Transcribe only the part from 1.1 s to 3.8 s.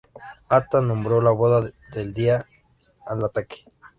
"La Boda" al día del ataque.